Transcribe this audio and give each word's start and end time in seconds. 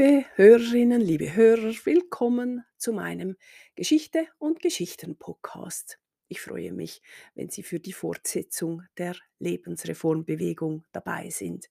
Liebe 0.00 0.24
Hörerinnen, 0.36 1.02
liebe 1.02 1.36
Hörer, 1.36 1.74
willkommen 1.84 2.64
zu 2.78 2.94
meinem 2.94 3.36
Geschichte 3.74 4.26
und 4.38 4.62
Geschichten 4.62 5.18
Podcast. 5.18 5.98
Ich 6.28 6.40
freue 6.40 6.72
mich, 6.72 7.02
wenn 7.34 7.50
Sie 7.50 7.62
für 7.62 7.80
die 7.80 7.92
Fortsetzung 7.92 8.82
der 8.96 9.14
Lebensreformbewegung 9.40 10.84
dabei 10.92 11.28
sind. 11.28 11.68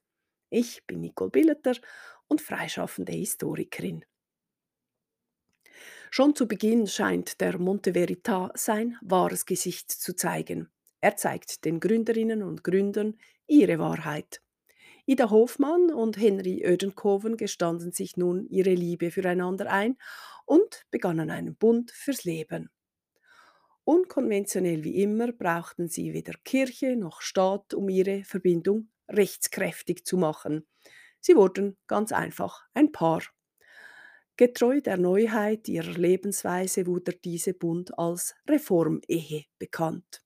Ich 0.52 0.86
bin 0.86 1.02
Nicole 1.02 1.32
Billeter 1.32 1.76
und 2.28 2.39
freischaffende 2.39 3.14
Historikerin. 3.14 4.06
Schon 6.11 6.36
zu 6.36 6.48
Beginn 6.48 6.86
scheint 6.86 7.42
der 7.42 7.57
Monte 7.57 7.93
Verita 7.93 8.52
sein 8.54 8.96
wahres 9.02 9.48
Gesicht 9.48 9.89
zu 9.89 10.16
zeigen. 10.16 10.70
Er 11.02 11.16
zeigt 11.16 11.66
den 11.66 11.80
Gründerinnen 11.80 12.43
und 12.43 12.64
Gründern 12.64 13.18
ihre 13.48 13.80
Wahrheit. 13.80 14.39
Ida 15.10 15.32
Hofmann 15.32 15.92
und 15.92 16.20
Henry 16.20 16.64
Ödenkoven 16.64 17.36
gestanden 17.36 17.92
sich 17.92 18.16
nun 18.16 18.46
ihre 18.46 18.76
Liebe 18.76 19.10
füreinander 19.10 19.68
ein 19.72 19.98
und 20.46 20.86
begannen 20.92 21.32
einen 21.32 21.56
Bund 21.56 21.90
fürs 21.90 22.26
Leben. 22.26 22.70
Unkonventionell 23.86 24.84
wie 24.84 25.02
immer 25.02 25.32
brauchten 25.32 25.88
sie 25.88 26.14
weder 26.14 26.36
Kirche 26.46 26.96
noch 26.96 27.22
Staat, 27.22 27.74
um 27.74 27.90
ihre 27.90 28.24
Verbindung 28.24 28.90
rechtskräftig 29.08 30.06
zu 30.06 30.16
machen. 30.16 30.68
Sie 31.20 31.36
wurden 31.36 31.76
ganz 31.88 32.12
einfach 32.12 32.68
ein 32.76 32.92
Paar. 32.92 33.23
Getreu 34.38 34.80
der 34.80 34.98
Neuheit 34.98 35.68
ihrer 35.70 35.98
Lebensweise 35.98 36.86
wurde 36.86 37.14
diese 37.14 37.56
Bund 37.56 37.98
als 37.98 38.36
Reformehe 38.48 39.46
bekannt. 39.58 40.22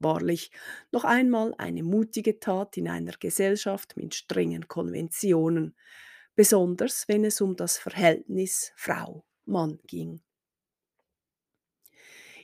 Wahrlich 0.00 0.50
noch 0.92 1.04
einmal 1.04 1.54
eine 1.58 1.82
mutige 1.82 2.38
Tat 2.40 2.76
in 2.76 2.88
einer 2.88 3.12
Gesellschaft 3.18 3.96
mit 3.96 4.14
strengen 4.14 4.68
Konventionen, 4.68 5.76
besonders 6.36 7.08
wenn 7.08 7.24
es 7.24 7.40
um 7.40 7.56
das 7.56 7.78
Verhältnis 7.78 8.72
Frau-Mann 8.76 9.80
ging. 9.86 10.20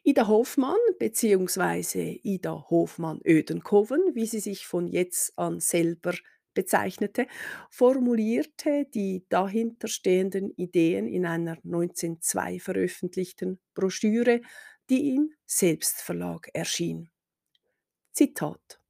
Ida 0.06 0.28
Hofmann 0.28 0.76
bzw. 0.98 2.20
Ida 2.22 2.66
Hofmann-Ödenkoven, 2.68 4.14
wie 4.14 4.26
sie 4.26 4.40
sich 4.40 4.66
von 4.66 4.86
jetzt 4.86 5.38
an 5.38 5.60
selber 5.60 6.12
bezeichnete, 6.52 7.26
formulierte 7.70 8.86
die 8.92 9.24
dahinterstehenden 9.30 10.50
Ideen 10.50 11.08
in 11.08 11.24
einer 11.24 11.56
1902 11.64 12.60
veröffentlichten 12.60 13.60
Broschüre, 13.74 14.42
die 14.90 15.14
im 15.14 15.32
Selbstverlag 15.46 16.50
erschien. 16.52 17.10
Zitat 18.14 18.80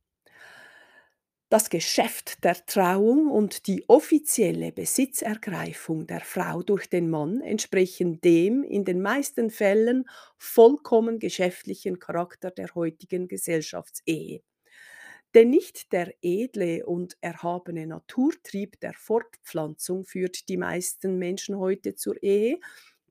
das 1.51 1.71
Geschäft 1.71 2.43
der 2.45 2.67
Trauung 2.67 3.31
und 3.31 3.67
die 3.69 3.85
offizielle 3.89 4.73
Besitzergreifung 4.73 6.07
der 6.07 6.21
Frau 6.21 6.63
durch 6.63 6.89
den 6.89 7.09
Mann 7.11 7.41
entsprechen 7.41 8.21
dem 8.21 8.65
in 8.65 8.85
den 8.85 9.01
meisten 9.01 9.51
Fällen 9.51 10.09
vollkommen 10.37 11.19
geschäftlichen 11.21 11.99
Charakter 12.01 12.51
der 12.51 12.75
heutigen 12.75 13.29
Gesellschaftsehe. 13.29 14.43
Denn 15.35 15.51
nicht 15.51 15.93
der 15.93 16.15
edle 16.23 16.87
und 16.87 17.17
erhabene 17.21 17.87
Naturtrieb 17.87 18.81
der 18.81 18.95
Fortpflanzung 18.95 20.05
führt 20.05 20.49
die 20.49 20.57
meisten 20.57 21.19
Menschen 21.19 21.59
heute 21.59 21.95
zur 21.97 22.23
Ehe. 22.23 22.61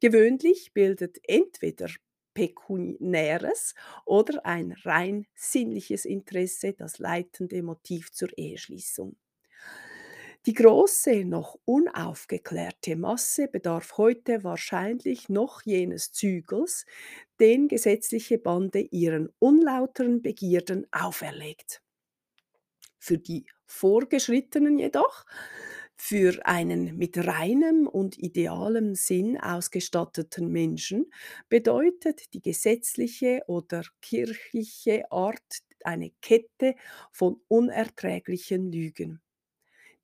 Gewöhnlich 0.02 0.74
bildet 0.74 1.20
entweder 1.28 1.90
pekuniäres 2.34 3.76
oder 4.06 4.46
ein 4.46 4.74
rein 4.84 5.26
sinnliches 5.36 6.06
Interesse 6.06 6.74
das 6.74 7.00
leitende 7.00 7.62
Motiv 7.64 8.12
zur 8.12 8.30
Eheschließung. 8.38 9.16
Die 10.46 10.54
große, 10.54 11.24
noch 11.24 11.58
unaufgeklärte 11.64 12.98
Masse 12.98 13.48
bedarf 13.48 13.98
heute 13.98 14.44
wahrscheinlich 14.44 15.30
noch 15.30 15.62
jenes 15.62 16.12
Zügels, 16.12 16.86
den 17.40 17.70
gesetzliche 17.70 18.38
Bande 18.40 18.82
ihren 18.82 19.30
unlauteren 19.40 20.22
Begierden 20.22 20.86
auferlegt. 20.92 21.82
Für 23.00 23.18
die 23.18 23.46
Vorgeschrittenen 23.66 24.80
jedoch 24.80 25.26
für 26.06 26.46
einen 26.46 26.98
mit 26.98 27.18
reinem 27.18 27.88
und 27.88 28.18
idealem 28.18 28.94
Sinn 28.94 29.40
ausgestatteten 29.40 30.52
Menschen 30.52 31.10
bedeutet 31.48 32.34
die 32.34 32.42
gesetzliche 32.42 33.42
oder 33.48 33.84
kirchliche 34.02 35.10
Art 35.14 35.60
eine 35.86 36.12
Kette 36.22 36.76
von 37.14 37.40
unerträglichen 37.48 38.70
Lügen. 38.70 39.22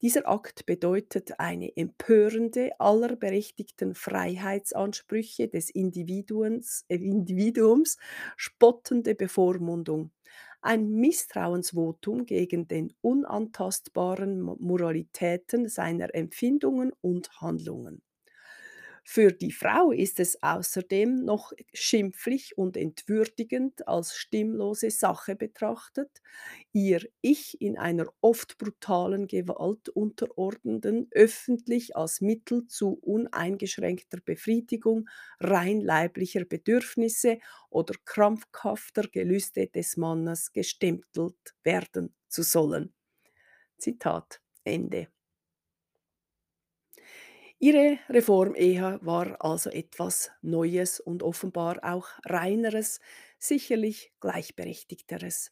Dieser 0.02 0.26
Akt 0.26 0.66
bedeutet 0.66 1.38
eine 1.38 1.76
empörende 1.76 2.80
aller 2.80 3.18
berechtigten 3.18 3.94
Freiheitsansprüche 3.94 5.50
des 5.50 5.70
Individuums, 5.70 6.86
äh, 6.88 6.96
Individuums 6.96 7.98
spottende 8.38 9.16
Bevormundung 9.16 10.12
ein 10.62 10.90
Misstrauensvotum 10.90 12.26
gegen 12.26 12.68
den 12.68 12.94
unantastbaren 13.02 14.42
Moralitäten 14.42 15.68
seiner 15.70 16.14
Empfindungen 16.16 16.94
und 17.02 17.42
Handlungen. 17.42 18.02
Für 19.12 19.32
die 19.32 19.52
Frau 19.52 19.92
ist 19.92 20.20
es 20.20 20.44
außerdem 20.44 21.26
noch 21.26 21.52
schimpflich 21.74 22.60
und 22.60 22.78
entwürdigend 22.78 23.88
als 23.88 24.16
stimmlose 24.16 24.92
Sache 24.92 25.36
betrachtet, 25.36 26.22
ihr 26.74 27.02
Ich 27.22 27.60
in 27.60 27.76
einer 27.76 28.06
oft 28.22 28.60
brutalen 28.60 29.26
Gewalt 29.26 29.90
unterordnenden 29.90 31.08
öffentlich 31.10 31.96
als 31.96 32.22
Mittel 32.22 32.68
zu 32.68 33.00
uneingeschränkter 33.02 34.20
Befriedigung 34.24 35.10
rein 35.40 35.82
leiblicher 35.82 36.46
Bedürfnisse 36.46 37.40
oder 37.72 37.96
krampfhafter 38.06 39.08
Gelüste 39.08 39.66
des 39.66 39.98
Mannes 39.98 40.54
gestempelt 40.54 41.56
werden 41.64 42.14
zu 42.28 42.44
sollen. 42.44 42.94
Zitat 43.80 44.40
Ende. 44.64 45.08
Ihre 47.60 48.00
Reformehe 48.10 49.00
war 49.02 49.44
also 49.44 49.70
etwas 49.70 50.32
Neues 50.42 51.00
und 51.00 51.24
offenbar 51.24 51.80
auch 51.84 52.08
reineres, 52.26 53.00
sicherlich 53.38 54.14
gleichberechtigteres. 54.20 55.50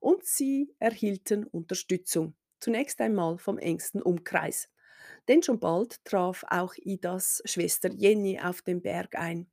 Und 0.00 0.24
sie 0.24 0.74
erhielten 0.78 1.44
Unterstützung, 1.46 2.34
zunächst 2.60 3.00
einmal 3.00 3.38
vom 3.38 3.58
engsten 3.58 4.02
Umkreis. 4.02 4.70
Denn 5.28 5.42
schon 5.42 5.60
bald 5.60 6.04
traf 6.04 6.44
auch 6.48 6.74
Idas 6.76 7.42
Schwester 7.46 7.90
Jenny 7.92 8.40
auf 8.40 8.62
dem 8.62 8.82
Berg 8.82 9.16
ein. 9.16 9.50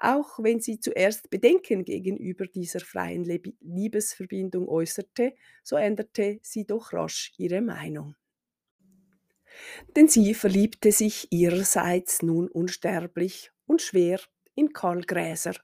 Auch 0.00 0.38
wenn 0.42 0.60
sie 0.60 0.78
zuerst 0.80 1.30
Bedenken 1.30 1.84
gegenüber 1.84 2.46
dieser 2.46 2.80
freien 2.80 3.24
Liebesverbindung 3.24 4.68
äußerte, 4.68 5.34
so 5.62 5.76
änderte 5.76 6.38
sie 6.42 6.66
doch 6.66 6.92
rasch 6.92 7.32
ihre 7.38 7.62
Meinung 7.62 8.14
denn 9.96 10.08
sie 10.08 10.34
verliebte 10.34 10.92
sich 10.92 11.28
ihrerseits 11.30 12.22
nun 12.22 12.48
unsterblich 12.48 13.52
und 13.66 13.82
schwer 13.82 14.20
in 14.54 14.72
Karl 14.72 15.02
Gräser, 15.02 15.54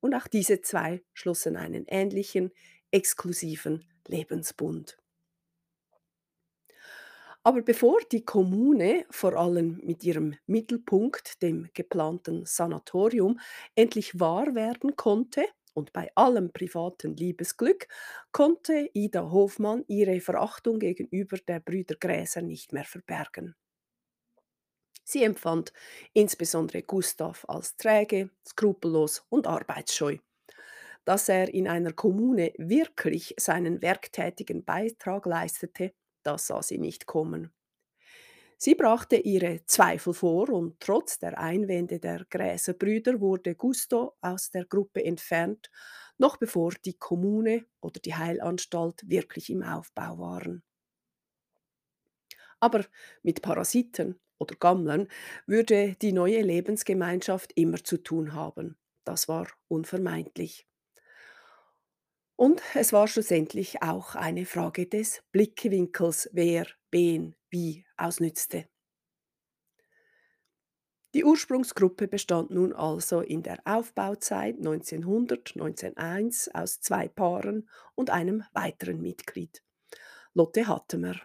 und 0.00 0.14
auch 0.14 0.26
diese 0.26 0.60
zwei 0.62 1.02
schlossen 1.12 1.56
einen 1.56 1.86
ähnlichen, 1.86 2.50
exklusiven 2.90 3.86
Lebensbund. 4.08 4.98
Aber 7.44 7.62
bevor 7.62 7.98
die 8.12 8.24
Kommune, 8.24 9.04
vor 9.10 9.34
allem 9.34 9.80
mit 9.82 10.04
ihrem 10.04 10.36
Mittelpunkt, 10.46 11.42
dem 11.42 11.68
geplanten 11.74 12.46
Sanatorium, 12.46 13.40
endlich 13.74 14.20
wahr 14.20 14.54
werden 14.54 14.94
konnte, 14.94 15.44
und 15.74 15.92
bei 15.92 16.10
allem 16.14 16.52
privaten 16.52 17.16
Liebesglück 17.16 17.88
konnte 18.32 18.90
Ida 18.92 19.30
Hofmann 19.30 19.84
ihre 19.88 20.20
Verachtung 20.20 20.78
gegenüber 20.78 21.36
der 21.38 21.60
Brüder 21.60 21.96
Gräser 21.96 22.42
nicht 22.42 22.72
mehr 22.72 22.84
verbergen. 22.84 23.54
Sie 25.04 25.24
empfand 25.24 25.72
insbesondere 26.12 26.82
Gustav 26.82 27.44
als 27.48 27.76
träge, 27.76 28.30
skrupellos 28.46 29.24
und 29.28 29.46
arbeitsscheu. 29.46 30.18
Dass 31.04 31.28
er 31.28 31.52
in 31.52 31.68
einer 31.68 31.92
Kommune 31.92 32.52
wirklich 32.56 33.34
seinen 33.38 33.82
werktätigen 33.82 34.64
Beitrag 34.64 35.26
leistete, 35.26 35.92
das 36.22 36.46
sah 36.46 36.62
sie 36.62 36.78
nicht 36.78 37.06
kommen. 37.06 37.52
Sie 38.64 38.76
brachte 38.76 39.16
ihre 39.16 39.66
Zweifel 39.66 40.14
vor 40.14 40.48
und 40.50 40.78
trotz 40.78 41.18
der 41.18 41.36
Einwände 41.36 41.98
der 41.98 42.24
Gräserbrüder 42.30 43.20
wurde 43.20 43.56
Gusto 43.56 44.14
aus 44.20 44.52
der 44.52 44.66
Gruppe 44.66 45.04
entfernt, 45.04 45.68
noch 46.16 46.36
bevor 46.36 46.70
die 46.84 46.96
Kommune 46.96 47.66
oder 47.80 47.98
die 47.98 48.14
Heilanstalt 48.14 49.02
wirklich 49.10 49.50
im 49.50 49.64
Aufbau 49.64 50.16
waren. 50.20 50.62
Aber 52.60 52.84
mit 53.24 53.42
Parasiten 53.42 54.20
oder 54.38 54.54
Gammlern 54.54 55.08
würde 55.44 55.96
die 56.00 56.12
neue 56.12 56.40
Lebensgemeinschaft 56.42 57.50
immer 57.56 57.82
zu 57.82 57.96
tun 58.00 58.32
haben. 58.32 58.78
Das 59.02 59.26
war 59.26 59.48
unvermeidlich. 59.66 60.68
Und 62.36 62.62
es 62.74 62.92
war 62.92 63.08
schlussendlich 63.08 63.82
auch 63.82 64.14
eine 64.14 64.46
Frage 64.46 64.86
des 64.86 65.24
Blickwinkels, 65.32 66.30
wer 66.32 66.68
wen 66.92 67.34
wie 67.50 67.84
ausnützte. 67.96 68.68
Die 71.14 71.24
Ursprungsgruppe 71.24 72.08
bestand 72.08 72.50
nun 72.50 72.72
also 72.72 73.20
in 73.20 73.42
der 73.42 73.58
Aufbauzeit 73.66 74.56
1900-1901 74.56 76.54
aus 76.54 76.80
zwei 76.80 77.08
Paaren 77.08 77.68
und 77.94 78.08
einem 78.08 78.44
weiteren 78.54 79.02
Mitglied, 79.02 79.62
Lotte 80.32 80.68
Hattemer. 80.68 81.16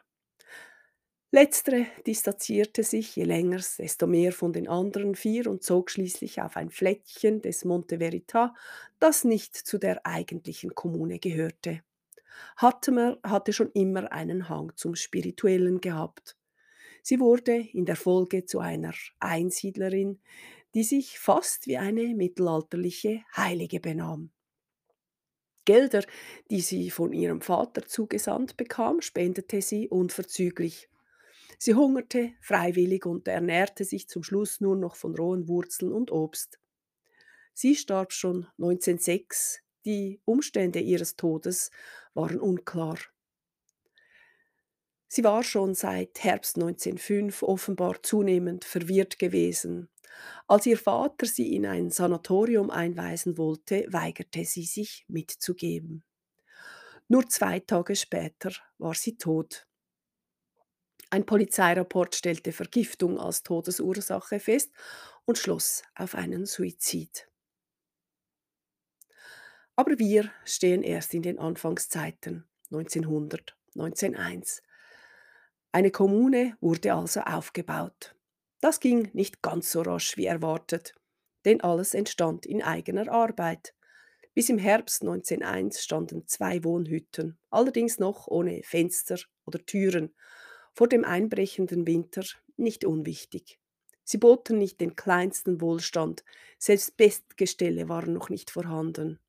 Letztere 1.31 1.85
distanzierte 2.05 2.83
sich 2.83 3.15
je 3.15 3.23
länger, 3.23 3.61
desto 3.77 4.07
mehr 4.07 4.33
von 4.33 4.51
den 4.53 4.67
anderen 4.67 5.15
vier 5.15 5.47
und 5.47 5.63
zog 5.63 5.89
schließlich 5.91 6.41
auf 6.41 6.57
ein 6.57 6.69
Fleckchen 6.69 7.41
des 7.41 7.63
Monte 7.63 7.99
Verita, 7.99 8.53
das 8.99 9.23
nicht 9.23 9.55
zu 9.55 9.77
der 9.77 10.05
eigentlichen 10.05 10.73
Kommune 10.73 11.19
gehörte. 11.19 11.81
Hattemer 12.57 13.17
hatte 13.23 13.53
schon 13.53 13.71
immer 13.73 14.11
einen 14.11 14.49
Hang 14.49 14.71
zum 14.75 14.95
Spirituellen 14.95 15.81
gehabt. 15.81 16.37
Sie 17.01 17.19
wurde 17.19 17.55
in 17.55 17.85
der 17.85 17.95
Folge 17.95 18.45
zu 18.45 18.59
einer 18.59 18.93
Einsiedlerin, 19.19 20.19
die 20.73 20.83
sich 20.83 21.19
fast 21.19 21.67
wie 21.67 21.77
eine 21.77 22.13
mittelalterliche 22.15 23.21
Heilige 23.35 23.79
benahm. 23.79 24.31
Gelder, 25.65 26.03
die 26.49 26.61
sie 26.61 26.89
von 26.91 27.13
ihrem 27.13 27.41
Vater 27.41 27.85
zugesandt 27.85 28.55
bekam, 28.57 29.01
spendete 29.01 29.61
sie 29.61 29.89
unverzüglich. 29.89 30.89
Sie 31.57 31.73
hungerte 31.73 32.33
freiwillig 32.41 33.05
und 33.05 33.27
ernährte 33.27 33.83
sich 33.83 34.07
zum 34.07 34.23
Schluss 34.23 34.61
nur 34.61 34.75
noch 34.75 34.95
von 34.95 35.15
rohen 35.15 35.47
Wurzeln 35.47 35.91
und 35.91 36.11
Obst. 36.11 36.59
Sie 37.53 37.75
starb 37.75 38.13
schon 38.13 38.47
1906. 38.59 39.61
Die 39.83 40.21
Umstände 40.25 40.79
ihres 40.79 41.15
Todes 41.15 41.71
waren 42.17 42.39
unklar. 42.39 42.97
Sie 45.07 45.23
war 45.23 45.43
schon 45.43 45.73
seit 45.73 46.21
Herbst 46.23 46.57
1905 46.57 47.43
offenbar 47.43 48.03
zunehmend 48.03 48.65
verwirrt 48.65 49.19
gewesen. 49.19 49.89
Als 50.47 50.65
ihr 50.65 50.77
Vater 50.77 51.27
sie 51.27 51.55
in 51.55 51.65
ein 51.65 51.91
Sanatorium 51.91 52.69
einweisen 52.71 53.37
wollte, 53.37 53.85
weigerte 53.89 54.43
sie 54.43 54.63
sich 54.63 55.05
mitzugeben. 55.07 56.03
Nur 57.07 57.29
zwei 57.29 57.59
Tage 57.59 57.95
später 57.95 58.51
war 58.79 58.95
sie 58.95 59.17
tot. 59.17 59.67
Ein 61.09 61.25
Polizeirapport 61.25 62.15
stellte 62.15 62.51
Vergiftung 62.51 63.17
als 63.17 63.43
Todesursache 63.43 64.41
fest 64.41 64.73
und 65.23 65.37
schloss 65.37 65.83
auf 65.95 66.15
einen 66.15 66.45
Suizid. 66.45 67.29
Aber 69.79 69.99
wir 69.99 70.31
stehen 70.43 70.81
erst 70.81 71.13
in 71.13 71.21
den 71.21 71.37
Anfangszeiten 71.37 72.45
1900, 72.71 73.55
1901. 73.75 74.63
Eine 75.71 75.91
Kommune 75.91 76.57
wurde 76.61 76.95
also 76.95 77.19
aufgebaut. 77.21 78.15
Das 78.59 78.79
ging 78.79 79.11
nicht 79.13 79.43
ganz 79.43 79.71
so 79.71 79.83
rasch 79.83 80.17
wie 80.17 80.25
erwartet, 80.25 80.95
denn 81.45 81.61
alles 81.61 81.93
entstand 81.93 82.47
in 82.47 82.63
eigener 82.63 83.07
Arbeit. 83.11 83.75
Bis 84.33 84.49
im 84.49 84.57
Herbst 84.57 85.03
1901 85.03 85.83
standen 85.83 86.25
zwei 86.25 86.63
Wohnhütten, 86.63 87.37
allerdings 87.51 87.99
noch 87.99 88.27
ohne 88.27 88.63
Fenster 88.63 89.19
oder 89.45 89.63
Türen, 89.63 90.15
vor 90.73 90.87
dem 90.87 91.05
einbrechenden 91.05 91.85
Winter 91.85 92.23
nicht 92.55 92.83
unwichtig. 92.83 93.59
Sie 94.03 94.17
boten 94.17 94.57
nicht 94.57 94.81
den 94.81 94.95
kleinsten 94.95 95.61
Wohlstand, 95.61 96.23
selbst 96.57 96.97
Bestgestelle 96.97 97.89
waren 97.89 98.13
noch 98.13 98.29
nicht 98.29 98.49
vorhanden. 98.49 99.19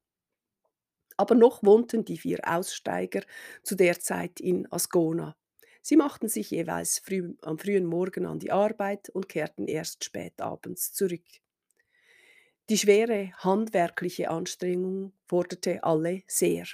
Aber 1.19 1.35
noch 1.35 1.63
wohnten 1.63 2.07
die 2.07 2.17
vier 2.17 2.41
Aussteiger 2.45 3.23
zu 3.63 3.75
der 3.75 4.01
Zeit 4.01 4.41
in 4.41 4.71
Ascona. 4.73 5.37
Sie 5.83 5.97
machten 5.97 6.29
sich 6.29 6.51
jeweils 6.51 6.99
früh, 6.99 7.35
am 7.43 7.59
frühen 7.59 7.85
Morgen 7.85 8.25
an 8.25 8.39
die 8.39 8.53
Arbeit 8.53 9.11
und 9.11 9.29
kehrten 9.29 9.67
erst 9.67 10.05
spät 10.05 10.41
abends 10.41 10.93
zurück. 10.95 11.25
Die 12.71 12.79
schwere 12.79 13.33
handwerkliche 13.39 14.31
Anstrengung 14.31 15.13
forderte 15.27 15.83
alle 15.83 16.23
sehr. 16.27 16.67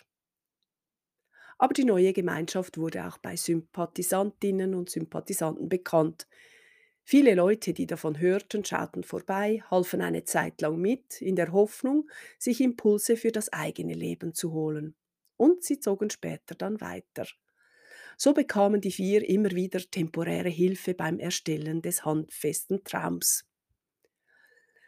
Aber 1.58 1.72
die 1.72 1.84
neue 1.84 2.12
Gemeinschaft 2.12 2.78
wurde 2.78 3.06
auch 3.06 3.18
bei 3.18 3.36
Sympathisantinnen 3.36 4.74
und 4.74 4.90
Sympathisanten 4.90 5.68
bekannt. 5.68 6.26
Viele 7.04 7.34
Leute, 7.34 7.72
die 7.72 7.86
davon 7.86 8.18
hörten, 8.18 8.64
schauten 8.64 9.04
vorbei, 9.04 9.62
halfen 9.70 10.00
eine 10.00 10.24
Zeit 10.24 10.60
lang 10.60 10.78
mit, 10.80 11.20
in 11.20 11.36
der 11.36 11.52
Hoffnung, 11.52 12.08
sich 12.38 12.60
Impulse 12.60 13.16
für 13.16 13.30
das 13.30 13.52
eigene 13.52 13.94
Leben 13.94 14.34
zu 14.34 14.52
holen. 14.52 14.96
Und 15.36 15.62
sie 15.64 15.78
zogen 15.80 16.10
später 16.10 16.54
dann 16.54 16.80
weiter. 16.80 17.26
So 18.16 18.34
bekamen 18.34 18.80
die 18.80 18.92
vier 18.92 19.28
immer 19.28 19.52
wieder 19.52 19.80
temporäre 19.80 20.48
Hilfe 20.48 20.94
beim 20.94 21.18
Erstellen 21.18 21.82
des 21.82 22.04
handfesten 22.04 22.84
Traums. 22.84 23.44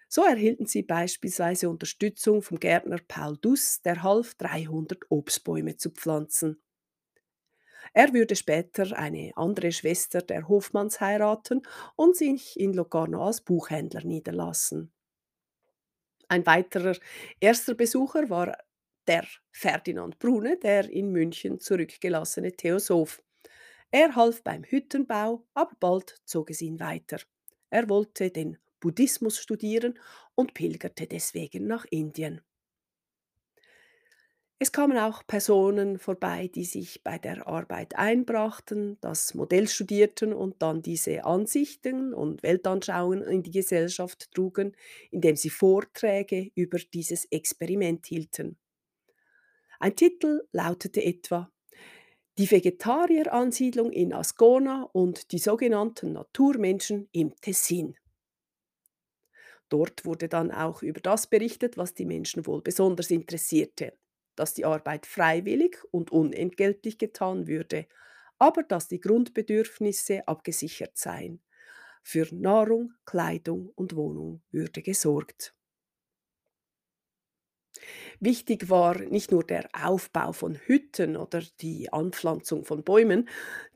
So 0.09 0.25
erhielten 0.25 0.67
sie 0.67 0.83
beispielsweise 0.83 1.69
Unterstützung 1.71 2.43
vom 2.43 2.59
Gärtner 2.59 2.99
Paul 3.07 3.39
Duss, 3.39 3.83
der 3.83 4.03
half, 4.03 4.35
300 4.35 5.01
Obstbäume 5.11 5.77
zu 5.77 5.91
pflanzen. 5.91 6.61
Er 7.93 8.13
würde 8.13 8.37
später 8.37 8.97
eine 8.97 9.33
andere 9.37 9.73
Schwester 9.73 10.23
der 10.23 10.49
Hofmanns 10.49 11.01
heiraten 11.01 11.63
und 11.97 12.17
sich 12.17 12.59
in 12.59 12.73
Locarno 12.73 13.25
als 13.25 13.41
Buchhändler 13.41 14.05
niederlassen. 14.05 14.93
Ein 16.29 16.45
weiterer 16.47 16.97
erster 17.41 17.75
Besucher 17.75 18.29
war 18.31 18.57
der 19.07 19.27
Ferdinand 19.53 20.19
Brune, 20.19 20.57
der 20.59 20.89
in 20.91 21.13
München 21.13 21.61
zurückgelassene 21.61 22.53
Theosoph. 22.53 23.23
Er 23.91 24.15
half 24.17 24.43
beim 24.43 24.65
Hüttenbau, 24.65 25.47
aber 25.55 25.73
bald 25.79 26.21
zog 26.25 26.51
es 26.51 26.61
ihn 26.61 26.81
weiter. 26.81 27.19
Er 27.71 27.89
wollte 27.89 28.31
den 28.31 28.59
Buddhismus 28.81 29.39
studieren 29.39 29.99
und 30.35 30.55
pilgerte 30.55 31.07
deswegen 31.07 31.67
nach 31.67 31.85
Indien. 31.91 32.41
Es 34.59 34.73
kamen 34.73 34.97
auch 34.97 35.27
Personen 35.27 35.99
vorbei, 35.99 36.49
die 36.49 36.65
sich 36.65 37.03
bei 37.03 37.19
der 37.19 37.47
Arbeit 37.47 37.97
einbrachten, 37.97 38.97
das 39.03 39.35
Modell 39.35 39.69
studierten 39.69 40.33
und 40.33 40.63
dann 40.63 40.81
diese 40.81 41.25
Ansichten 41.25 42.15
und 42.15 42.43
Weltanschauungen 42.43 43.23
in 43.23 43.43
die 43.43 43.51
Gesellschaft 43.51 44.31
trugen, 44.33 44.75
indem 45.11 45.37
sie 45.37 45.51
Vorträge 45.51 46.51
über 46.55 46.79
dieses 46.79 47.27
Experiment 47.27 48.07
hielten. 48.07 48.57
Ein 49.79 49.95
Titel 49.95 50.47
lautete 50.53 51.03
etwa 51.05 51.51
Die 52.39 52.51
Vegetarieransiedlung 52.51 53.93
in 53.93 54.15
Ascona 54.15 54.89
und 54.93 55.33
die 55.33 55.39
sogenannten 55.39 56.13
Naturmenschen 56.13 57.09
im 57.13 57.35
Tessin. 57.43 57.97
Dort 59.69 60.05
wurde 60.07 60.29
dann 60.29 60.51
auch 60.51 60.83
über 60.83 61.01
das 61.01 61.27
berichtet, 61.27 61.77
was 61.77 61.95
die 61.95 62.07
Menschen 62.07 62.47
wohl 62.47 62.63
besonders 62.63 63.11
interessierte, 63.11 63.93
dass 64.37 64.55
die 64.55 64.65
Arbeit 64.65 65.07
freiwillig 65.07 65.79
und 65.93 66.13
unentgeltlich 66.13 66.99
getan 66.99 67.47
würde, 67.47 67.87
aber 68.39 68.63
dass 68.63 68.89
die 68.89 69.01
Grundbedürfnisse 69.01 70.27
abgesichert 70.29 70.97
seien. 70.99 71.43
Für 72.03 72.29
Nahrung, 72.35 72.95
Kleidung 73.05 73.71
und 73.75 73.97
Wohnung 73.97 74.43
würde 74.51 74.83
gesorgt. 74.83 75.55
Wichtig 78.21 78.69
war 78.71 78.99
nicht 78.99 79.31
nur 79.31 79.45
der 79.45 79.69
Aufbau 79.73 80.33
von 80.33 80.57
Hütten 80.57 81.17
oder 81.17 81.43
die 81.61 81.93
Anpflanzung 81.93 82.65
von 82.65 82.85
Bäumen, 82.85 83.29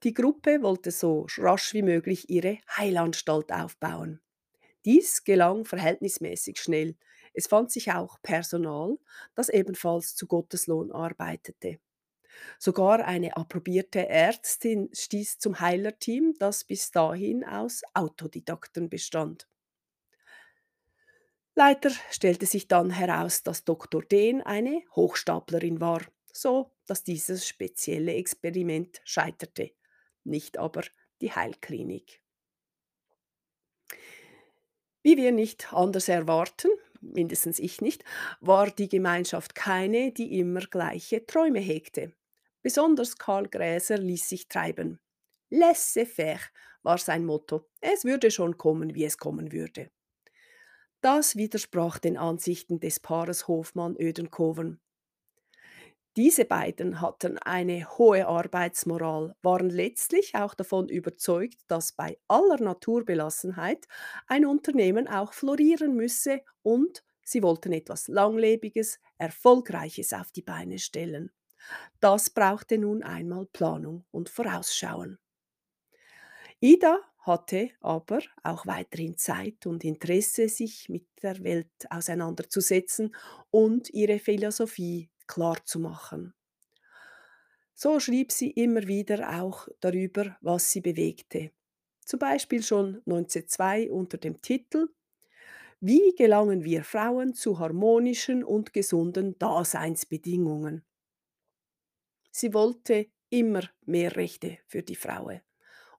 die 0.02 0.14
Gruppe 0.14 0.62
wollte 0.62 0.90
so 0.90 1.26
rasch 1.38 1.75
wie 1.75 1.83
möglich 1.83 2.31
ihre 2.31 2.59
Heilanstalt 2.76 3.52
aufbauen. 3.52 4.21
Dies 4.85 5.25
gelang 5.25 5.64
verhältnismäßig 5.64 6.61
schnell. 6.61 6.97
Es 7.32 7.46
fand 7.46 7.70
sich 7.70 7.92
auch 7.92 8.20
Personal, 8.22 8.99
das 9.34 9.49
ebenfalls 9.49 10.16
zu 10.16 10.26
Gotteslohn 10.26 10.92
arbeitete. 10.92 11.78
Sogar 12.58 13.04
eine 13.04 13.37
approbierte 13.37 14.08
Ärztin 14.08 14.88
stieß 14.92 15.38
zum 15.38 15.60
Heilerteam, 15.60 16.34
das 16.38 16.64
bis 16.64 16.90
dahin 16.90 17.44
aus 17.44 17.82
Autodidakten 17.94 18.88
bestand. 18.88 19.46
Leider 21.54 21.90
stellte 22.10 22.46
sich 22.46 22.68
dann 22.68 22.90
heraus, 22.90 23.42
dass 23.42 23.64
Dr. 23.64 24.02
Dehn 24.02 24.40
eine 24.42 24.82
Hochstaplerin 24.94 25.80
war, 25.80 26.00
so 26.32 26.72
dass 26.87 27.04
dieses 27.04 27.46
spezielle 27.46 28.14
Experiment 28.14 29.00
scheiterte, 29.04 29.72
nicht 30.25 30.58
aber 30.58 30.82
die 31.20 31.32
Heilklinik. 31.32 32.22
Wie 35.02 35.16
wir 35.16 35.32
nicht 35.32 35.72
anders 35.72 36.08
erwarten, 36.08 36.70
mindestens 37.00 37.59
ich 37.59 37.80
nicht, 37.80 38.04
war 38.40 38.71
die 38.71 38.88
Gemeinschaft 38.88 39.54
keine, 39.54 40.12
die 40.12 40.38
immer 40.38 40.61
gleiche 40.61 41.25
Träume 41.26 41.61
hegte. 41.61 42.12
Besonders 42.62 43.16
Karl 43.16 43.49
Gräser 43.49 43.99
ließ 43.99 44.28
sich 44.28 44.49
treiben. 44.49 45.00
Laissez-faire 45.50 46.40
war 46.83 46.99
sein 46.99 47.25
Motto. 47.25 47.66
Es 47.80 48.04
würde 48.04 48.30
schon 48.30 48.57
kommen, 48.57 48.95
wie 48.95 49.04
es 49.04 49.19
kommen 49.19 49.52
würde. 49.52 49.90
Das 51.00 51.37
widersprach 51.37 51.99
den 51.99 52.19
Ansichten 52.19 52.78
des 52.78 53.00
Paares 53.00 53.49
Hofmann-Ödenkoven. 53.49 54.80
Diese 56.17 56.45
beiden 56.45 57.00
hatten 57.00 57.37
eine 57.38 57.85
hohe 57.99 58.26
Arbeitsmoral, 58.29 59.35
waren 59.43 59.71
letztlich 59.71 60.35
auch 60.37 60.55
davon 60.55 60.88
überzeugt, 60.88 61.62
dass 61.69 61.93
bei 61.93 62.17
aller 62.29 62.61
Naturbelassenheit 62.61 63.87
ein 64.29 64.45
Unternehmen 64.47 65.09
auch 65.09 65.33
florieren 65.33 65.95
müsse 65.97 66.43
und 66.62 67.05
sie 67.25 67.43
wollten 67.43 67.73
etwas 67.73 68.07
Langlebiges, 68.09 68.99
Erfolgreiches 69.19 70.12
auf 70.12 70.31
die 70.33 70.43
Beine 70.43 70.79
stellen. 70.79 71.33
Das 72.00 72.31
brauchte 72.31 72.79
nun 72.79 73.02
einmal 73.02 73.47
Planung 73.47 74.05
und 74.12 74.29
Vorausschauen. 74.31 75.19
Ida 76.61 77.00
hatte 77.19 77.71
aber 77.81 78.21
auch 78.43 78.67
weiterhin 78.67 79.17
Zeit 79.17 79.67
und 79.67 79.85
Interesse, 79.85 80.49
sich 80.49 80.88
mit 80.88 81.07
der 81.23 81.43
Welt 81.45 81.71
auseinanderzusetzen 81.90 83.14
und 83.50 83.90
ihre 83.90 84.19
Philosophie 84.19 85.11
klarzumachen. 85.30 86.34
So 87.75 88.00
schrieb 88.00 88.32
sie 88.32 88.50
immer 88.50 88.87
wieder 88.87 89.40
auch 89.40 89.68
darüber, 89.80 90.37
was 90.40 90.70
sie 90.70 90.80
bewegte. 90.80 91.52
Zum 92.04 92.18
Beispiel 92.18 92.62
schon 92.62 92.96
1902 93.06 93.90
unter 93.90 94.18
dem 94.18 94.42
Titel 94.42 94.88
Wie 95.80 96.14
gelangen 96.16 96.64
wir 96.64 96.84
Frauen 96.84 97.32
zu 97.34 97.58
harmonischen 97.58 98.44
und 98.44 98.72
gesunden 98.72 99.38
Daseinsbedingungen? 99.38 100.84
Sie 102.32 102.52
wollte 102.52 103.06
immer 103.30 103.62
mehr 103.87 104.16
Rechte 104.16 104.58
für 104.66 104.82
die 104.82 104.96
Frau 104.96 105.30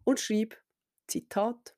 und 0.04 0.20
schrieb, 0.20 0.62
Zitat, 1.08 1.76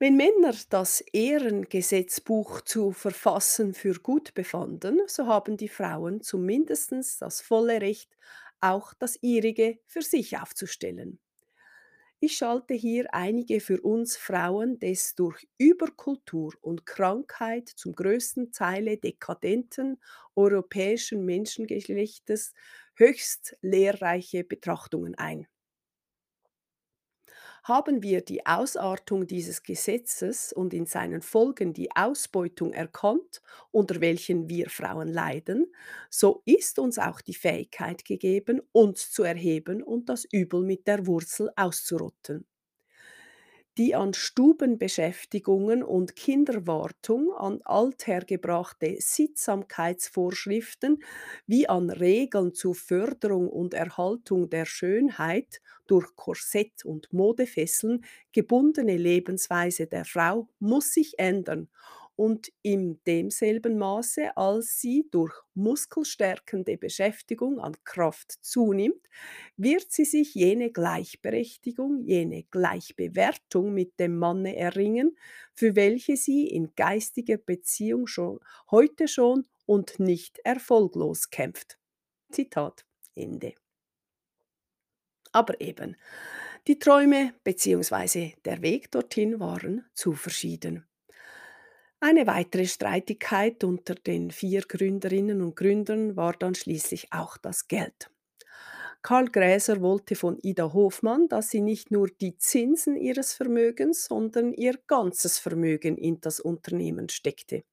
wenn 0.00 0.16
Männer 0.16 0.52
das 0.70 1.00
Ehrengesetzbuch 1.12 2.62
zu 2.62 2.90
verfassen 2.90 3.72
für 3.72 3.94
gut 3.94 4.34
befanden, 4.34 5.00
so 5.06 5.26
haben 5.26 5.56
die 5.56 5.68
Frauen 5.68 6.22
zumindest 6.22 6.92
das 7.22 7.40
volle 7.40 7.80
Recht, 7.80 8.16
auch 8.60 8.94
das 8.94 9.16
ihrige 9.22 9.78
für 9.86 10.02
sich 10.02 10.38
aufzustellen. 10.38 11.20
Ich 12.18 12.36
schalte 12.36 12.72
hier 12.74 13.12
einige 13.14 13.60
für 13.60 13.80
uns 13.82 14.16
Frauen 14.16 14.78
des 14.78 15.14
durch 15.16 15.46
Überkultur 15.58 16.54
und 16.62 16.86
Krankheit 16.86 17.68
zum 17.68 17.94
größten 17.94 18.52
Teile 18.52 18.96
dekadenten 18.98 20.00
europäischen 20.36 21.24
Menschengeschlechtes 21.26 22.54
höchst 22.94 23.56
lehrreiche 23.62 24.44
Betrachtungen 24.44 25.14
ein. 25.16 25.46
Haben 27.64 28.02
wir 28.02 28.22
die 28.22 28.44
Ausartung 28.46 29.26
dieses 29.26 29.62
Gesetzes 29.62 30.52
und 30.52 30.72
in 30.74 30.86
seinen 30.86 31.22
Folgen 31.22 31.72
die 31.72 31.90
Ausbeutung 31.94 32.72
erkannt, 32.72 33.40
unter 33.70 34.00
welchen 34.00 34.48
wir 34.48 34.68
Frauen 34.70 35.08
leiden, 35.08 35.72
so 36.10 36.42
ist 36.44 36.78
uns 36.78 36.98
auch 36.98 37.20
die 37.20 37.34
Fähigkeit 37.34 38.04
gegeben, 38.04 38.60
uns 38.72 39.10
zu 39.12 39.22
erheben 39.22 39.82
und 39.82 40.08
das 40.08 40.24
Übel 40.30 40.62
mit 40.62 40.86
der 40.86 41.06
Wurzel 41.06 41.50
auszurotten 41.56 42.46
die 43.80 43.96
an 43.96 44.14
Stubenbeschäftigungen 44.14 45.82
und 45.82 46.14
Kinderwartung, 46.14 47.32
an 47.34 47.60
althergebrachte 47.64 48.94
Sittsamkeitsvorschriften 49.00 51.02
wie 51.48 51.68
an 51.68 51.90
Regeln 51.90 52.54
zur 52.54 52.76
Förderung 52.76 53.48
und 53.48 53.74
Erhaltung 53.74 54.50
der 54.50 54.66
Schönheit 54.66 55.60
durch 55.88 56.14
Korsett 56.14 56.84
und 56.84 57.12
Modefesseln 57.12 58.04
gebundene 58.32 58.96
Lebensweise 58.98 59.86
der 59.88 60.04
Frau 60.04 60.46
muss 60.60 60.92
sich 60.92 61.18
ändern 61.18 61.68
und 62.20 62.52
in 62.60 63.00
demselben 63.06 63.78
Maße, 63.78 64.36
als 64.36 64.78
sie 64.78 65.08
durch 65.10 65.32
muskelstärkende 65.54 66.76
Beschäftigung 66.76 67.58
an 67.60 67.74
Kraft 67.84 68.32
zunimmt, 68.42 69.08
wird 69.56 69.90
sie 69.90 70.04
sich 70.04 70.34
jene 70.34 70.70
Gleichberechtigung, 70.70 72.02
jene 72.02 72.42
Gleichbewertung 72.50 73.72
mit 73.72 73.98
dem 73.98 74.18
Manne 74.18 74.54
erringen, 74.54 75.16
für 75.54 75.76
welche 75.76 76.18
sie 76.18 76.46
in 76.46 76.74
geistiger 76.76 77.38
Beziehung 77.38 78.06
schon 78.06 78.40
heute 78.70 79.08
schon 79.08 79.46
und 79.64 79.98
nicht 79.98 80.40
erfolglos 80.44 81.30
kämpft. 81.30 81.78
Zitat 82.30 82.84
Ende. 83.14 83.54
Aber 85.32 85.58
eben, 85.62 85.96
die 86.66 86.78
Träume 86.78 87.32
bzw. 87.44 88.34
der 88.44 88.60
Weg 88.60 88.90
dorthin 88.90 89.40
waren 89.40 89.86
zu 89.94 90.12
verschieden. 90.12 90.89
Eine 92.00 92.26
weitere 92.26 92.66
Streitigkeit 92.66 93.64
unter 93.64 93.94
den 93.94 94.30
vier 94.30 94.62
Gründerinnen 94.62 95.40
und 95.42 95.56
Gründern 95.56 96.16
war 96.16 96.32
dann 96.34 96.54
schließlich 96.54 97.12
auch 97.12 97.36
das 97.38 97.68
Geld. 97.68 98.10
Karl 99.02 99.26
Gräser 99.30 99.80
wollte 99.82 100.14
von 100.16 100.38
Ida 100.42 100.72
Hofmann, 100.72 101.28
dass 101.28 101.50
sie 101.50 101.60
nicht 101.62 101.90
nur 101.90 102.08
die 102.08 102.36
Zinsen 102.38 102.96
ihres 102.96 103.34
Vermögens, 103.34 104.06
sondern 104.06 104.52
ihr 104.54 104.78
ganzes 104.86 105.38
Vermögen 105.38 105.96
in 105.98 106.20
das 106.20 106.40
Unternehmen 106.40 107.08
steckte. 107.10 107.64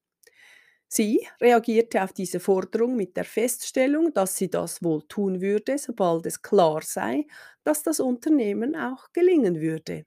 Sie 0.90 1.26
reagierte 1.42 2.04
auf 2.04 2.14
diese 2.14 2.40
Forderung 2.42 2.96
mit 2.98 3.18
der 3.18 3.26
Feststellung, 3.26 4.14
dass 4.14 4.38
sie 4.38 4.50
das 4.50 4.84
wohl 4.84 5.04
tun 5.08 5.42
würde, 5.42 5.78
sobald 5.78 6.26
es 6.26 6.42
klar 6.42 6.82
sei, 6.84 7.26
dass 7.64 7.84
das 7.84 8.00
Unternehmen 8.00 8.76
auch 8.76 9.12
gelingen 9.14 9.62
würde. 9.62 10.06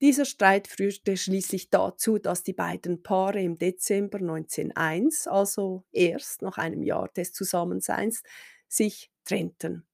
Dieser 0.00 0.24
Streit 0.24 0.68
führte 0.68 1.16
schließlich 1.16 1.70
dazu, 1.70 2.18
dass 2.18 2.42
die 2.42 2.52
beiden 2.52 3.02
Paare 3.02 3.40
im 3.40 3.58
Dezember 3.58 4.18
1901, 4.18 5.26
also 5.28 5.84
erst 5.92 6.42
nach 6.42 6.58
einem 6.58 6.82
Jahr 6.82 7.08
des 7.08 7.32
Zusammenseins, 7.32 8.22
sich 8.68 9.10
trennten. 9.24 9.86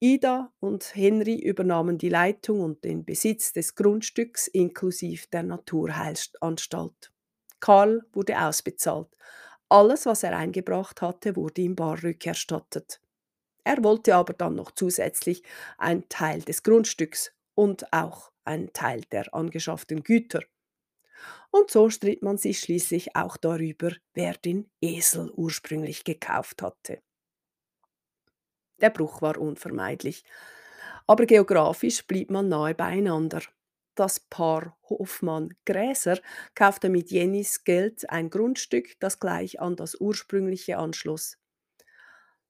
Ida 0.00 0.52
und 0.58 0.96
Henry 0.96 1.38
übernahmen 1.38 1.96
die 1.96 2.08
Leitung 2.08 2.60
und 2.60 2.82
den 2.82 3.04
Besitz 3.04 3.52
des 3.52 3.76
Grundstücks 3.76 4.48
inklusive 4.48 5.28
der 5.32 5.44
Naturheilanstalt. 5.44 7.12
Karl 7.60 8.04
wurde 8.12 8.40
ausbezahlt. 8.40 9.06
Alles, 9.68 10.04
was 10.04 10.24
er 10.24 10.36
eingebracht 10.36 11.00
hatte, 11.00 11.36
wurde 11.36 11.62
ihm 11.62 11.76
bar 11.76 12.02
rückerstattet. 12.02 13.00
Er 13.62 13.84
wollte 13.84 14.16
aber 14.16 14.32
dann 14.32 14.56
noch 14.56 14.72
zusätzlich 14.72 15.44
einen 15.78 16.08
Teil 16.08 16.42
des 16.42 16.64
Grundstücks 16.64 17.32
und 17.54 17.92
auch 17.92 18.31
einen 18.44 18.72
Teil 18.72 19.02
der 19.12 19.32
angeschafften 19.34 20.02
Güter. 20.02 20.42
Und 21.50 21.70
so 21.70 21.90
stritt 21.90 22.22
man 22.22 22.38
sich 22.38 22.60
schließlich 22.60 23.14
auch 23.14 23.36
darüber, 23.36 23.92
wer 24.14 24.34
den 24.34 24.70
Esel 24.80 25.30
ursprünglich 25.34 26.04
gekauft 26.04 26.62
hatte. 26.62 27.00
Der 28.80 28.90
Bruch 28.90 29.22
war 29.22 29.38
unvermeidlich, 29.38 30.24
aber 31.06 31.26
geografisch 31.26 32.06
blieb 32.06 32.30
man 32.30 32.48
nahe 32.48 32.74
beieinander. 32.74 33.42
Das 33.94 34.20
Paar 34.20 34.78
Hofmann-Gräser 34.88 36.18
kaufte 36.54 36.88
mit 36.88 37.10
Jennys 37.10 37.64
Geld 37.64 38.08
ein 38.08 38.30
Grundstück, 38.30 38.98
das 39.00 39.20
gleich 39.20 39.60
an 39.60 39.76
das 39.76 40.00
ursprüngliche 40.00 40.78
anschloss. 40.78 41.36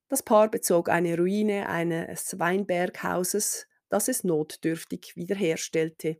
Das 0.09 0.23
Paar 0.23 0.51
bezog 0.51 0.89
eine 0.89 1.17
Ruine 1.17 1.69
eines 1.69 2.39
Weinberghauses, 2.39 3.67
das 3.93 4.09
es 4.09 4.25
notdürftig 4.25 5.15
wiederherstellte. 5.17 6.19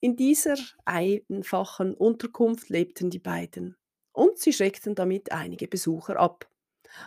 In 0.00 0.16
dieser 0.16 0.56
einfachen 0.84 1.94
Unterkunft 1.94 2.68
lebten 2.70 3.10
die 3.10 3.18
beiden 3.18 3.76
und 4.12 4.38
sie 4.38 4.52
schreckten 4.52 4.94
damit 4.94 5.32
einige 5.32 5.68
Besucher 5.68 6.18
ab. 6.18 6.50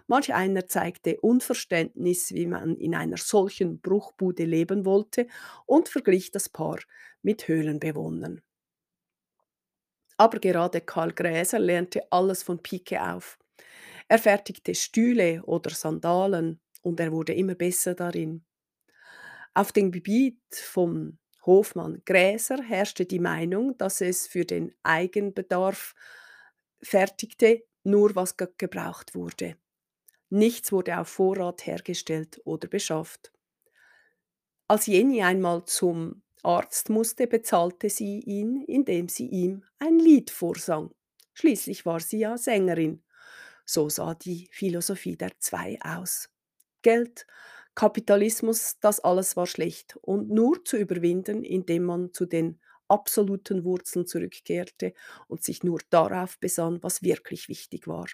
Manch 0.08 0.34
einer 0.34 0.68
zeigte 0.68 1.20
Unverständnis, 1.22 2.34
wie 2.34 2.48
man 2.48 2.76
in 2.78 2.96
einer 2.96 3.18
solchen 3.18 3.82
Bruchbude 3.82 4.46
leben 4.46 4.86
wollte 4.86 5.28
und 5.66 5.90
verglich 5.90 6.32
das 6.32 6.50
Paar 6.50 6.80
mit 7.24 7.48
Höhlenbewohnern. 7.48 8.42
Aber 10.18 10.38
gerade 10.40 10.82
Karl 10.82 11.14
Gräser 11.14 11.58
lernte 11.58 12.04
alles 12.12 12.44
von 12.44 12.62
Pike 12.62 13.02
auf. 13.02 13.40
Er 14.08 14.20
fertigte 14.20 14.76
Stühle 14.76 15.44
oder 15.46 15.72
Sandalen 15.72 16.62
und 16.82 17.00
er 17.00 17.12
wurde 17.12 17.34
immer 17.34 17.56
besser 17.56 17.96
darin. 17.96 18.46
Auf 19.60 19.74
dem 19.74 19.92
Gebiet 19.92 20.40
von 20.56 21.20
Hofmann 21.46 22.02
Gräser 22.06 22.64
herrschte 22.64 23.06
die 23.06 23.20
Meinung, 23.20 23.78
dass 23.78 24.00
es 24.00 24.26
für 24.26 24.46
den 24.46 24.74
Eigenbedarf 24.84 25.96
fertigte, 26.82 27.66
nur 27.84 28.16
was 28.16 28.38
gebraucht 28.38 29.16
wurde. 29.16 29.58
Nichts 30.30 30.72
wurde 30.72 30.98
auf 30.98 31.10
Vorrat 31.10 31.68
hergestellt 31.68 32.40
oder 32.46 32.70
beschafft. 32.70 33.34
Als 34.70 34.86
Jenny 34.86 35.24
einmal 35.24 35.66
zum 35.66 36.22
Arzt 36.42 36.90
musste, 36.90 37.28
bezahlte 37.28 37.90
sie 37.90 38.22
ihn, 38.22 38.64
indem 38.66 39.10
sie 39.10 39.28
ihm 39.28 39.66
ein 39.78 40.00
Lied 40.00 40.30
vorsang. 40.30 40.92
Schließlich 41.34 41.86
war 41.86 42.00
sie 42.00 42.20
ja 42.20 42.38
Sängerin. 42.38 43.04
So 43.66 43.90
sah 43.90 44.16
die 44.16 44.48
Philosophie 44.54 45.18
der 45.18 45.38
zwei 45.40 45.78
aus. 45.82 46.30
Geld 46.82 47.28
Kapitalismus, 47.76 48.78
das 48.80 49.00
alles 49.00 49.36
war 49.38 49.48
schlecht 49.48 49.98
und 50.02 50.30
nur 50.30 50.64
zu 50.66 50.78
überwinden, 50.78 51.44
indem 51.44 51.84
man 51.86 52.14
zu 52.14 52.26
den 52.26 52.60
absoluten 52.88 53.64
Wurzeln 53.64 54.06
zurückkehrte 54.08 54.94
und 55.28 55.44
sich 55.44 55.64
nur 55.64 55.80
darauf 55.90 56.40
besann, 56.40 56.84
was 56.84 57.02
wirklich 57.04 57.48
wichtig 57.50 57.88
war. 57.88 58.08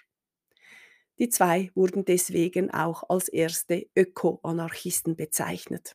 Die 1.18 1.28
zwei 1.28 1.70
wurden 1.74 2.06
deswegen 2.06 2.70
auch 2.70 3.02
als 3.10 3.28
erste 3.28 3.86
Öko-Anarchisten 3.94 5.14
bezeichnet. 5.14 5.94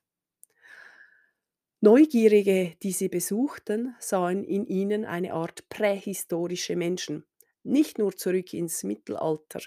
Neugierige, 1.81 2.75
die 2.81 2.91
sie 2.91 3.09
besuchten, 3.09 3.95
sahen 3.99 4.43
in 4.43 4.65
ihnen 4.65 5.03
eine 5.05 5.33
Art 5.33 5.67
prähistorische 5.69 6.75
Menschen, 6.75 7.25
nicht 7.63 7.97
nur 7.97 8.15
zurück 8.15 8.53
ins 8.53 8.83
Mittelalter, 8.83 9.61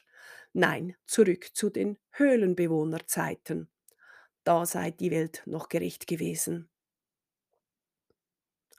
nein, 0.53 0.97
zurück 1.07 1.51
zu 1.55 1.71
den 1.71 1.99
Höhlenbewohnerzeiten. 2.13 3.69
Da 4.45 4.67
sei 4.67 4.91
die 4.91 5.11
Welt 5.11 5.43
noch 5.47 5.69
gerecht 5.69 6.07
gewesen. 6.07 6.69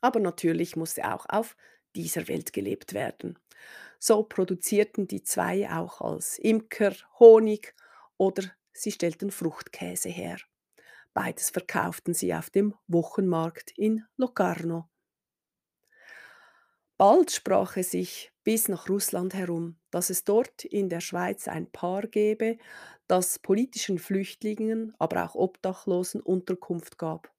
Aber 0.01 0.19
natürlich 0.19 0.75
musste 0.75 1.11
auch 1.13 1.25
auf 1.27 1.57
dieser 1.95 2.27
Welt 2.27 2.53
gelebt 2.53 2.93
werden. 2.93 3.39
So 3.99 4.23
produzierten 4.23 5.07
die 5.07 5.23
zwei 5.23 5.69
auch 5.71 6.01
als 6.01 6.37
Imker 6.37 6.93
Honig 7.19 7.73
oder 8.17 8.43
sie 8.71 8.91
stellten 8.91 9.31
Fruchtkäse 9.31 10.09
her. 10.09 10.37
Beides 11.13 11.49
verkauften 11.49 12.13
sie 12.13 12.35
auf 12.35 12.49
dem 12.49 12.75
Wochenmarkt 12.87 13.71
in 13.77 14.05
Locarno. 14.17 14.89
Bald 16.97 17.31
sprach 17.31 17.75
es 17.77 17.91
sich 17.91 18.31
bis 18.43 18.67
nach 18.69 18.87
Russland 18.89 19.33
herum, 19.33 19.77
dass 19.91 20.09
es 20.09 20.23
dort 20.23 20.63
in 20.63 20.87
der 20.87 21.01
Schweiz 21.01 21.47
ein 21.47 21.69
Paar 21.71 22.03
gäbe, 22.03 22.57
das 23.07 23.39
politischen 23.39 23.99
Flüchtlingen, 23.99 24.93
aber 24.99 25.25
auch 25.25 25.35
Obdachlosen 25.35 26.21
Unterkunft 26.21 26.97
gab. 26.97 27.31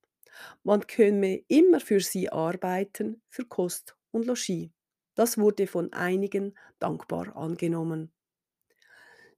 Man 0.64 0.87
könne 0.87 1.37
immer 1.49 1.80
für 1.80 2.00
sie 2.00 2.30
arbeiten, 2.30 3.23
für 3.28 3.46
Kost 3.46 3.96
und 4.12 4.26
Logis. 4.26 4.70
Das 5.14 5.38
wurde 5.38 5.66
von 5.66 5.92
einigen 5.92 6.56
dankbar 6.78 7.37
angenommen. 7.37 8.12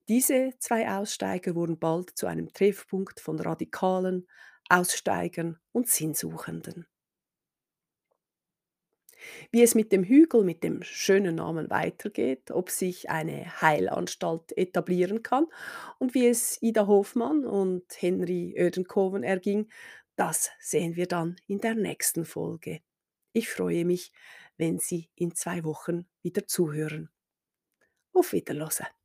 Diese 0.09 0.55
zwei 0.59 0.91
Aussteiger 0.91 1.55
wurden 1.55 1.79
bald 1.79 2.11
zu 2.19 2.27
einem 2.27 2.53
Treffpunkt 2.53 3.21
von 3.21 3.39
Radikalen, 3.39 4.27
Aussteigern 4.69 5.61
und 5.71 5.87
Sinnsuchenden. 5.89 6.89
Wie 9.51 9.63
es 9.63 9.75
mit 9.75 9.93
dem 9.93 10.05
Hügel 10.05 10.45
mit 10.45 10.63
dem 10.63 10.83
schönen 10.83 11.37
Namen 11.37 11.71
weitergeht, 11.71 12.51
ob 12.51 12.71
sich 12.71 13.11
eine 13.11 13.61
Heilanstalt 13.61 14.57
etablieren 14.57 15.23
kann 15.23 15.47
und 15.99 16.15
wie 16.15 16.27
es 16.27 16.61
Ida 16.63 16.87
Hofmann 16.87 17.45
und 17.45 17.85
Henry 17.99 18.55
Ödenkoven 18.59 19.23
erging, 19.23 19.69
das 20.17 20.51
sehen 20.61 20.97
wir 20.97 21.07
dann 21.07 21.37
in 21.47 21.61
der 21.61 21.75
nächsten 21.75 22.25
Folge. 22.25 22.81
Ich 23.33 23.49
freue 23.49 23.85
mich, 23.85 24.13
wenn 24.57 24.79
Sie 24.79 25.11
in 25.15 25.35
zwei 25.35 25.63
Wochen 25.65 26.07
wieder 26.23 26.47
zuhören. 26.47 27.11
Auf 28.13 28.33
Wiederhören. 28.33 28.98